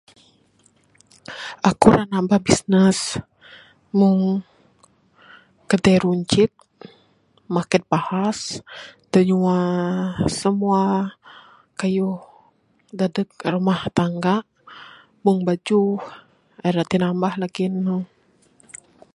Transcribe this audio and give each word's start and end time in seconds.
Aku 1.69 1.87
nambah 2.11 2.39
bisnes 2.47 2.99
rak 3.09 3.25
meng 3.97 4.17
kade 5.69 5.93
runcit, 6.03 6.51
market 7.55 7.83
bahas 7.93 8.39
dk 9.11 9.21
nyuwa 9.29 9.57
simua 10.37 10.83
kayuh 11.79 12.19
dadeg 12.99 13.29
rumah 13.53 13.81
tangga 13.97 14.35
meng 15.23 15.39
bajuh 15.47 15.91
en 16.67 16.75
tinamah 16.91 17.33
lagi 17.41 17.65
ne 17.85 17.95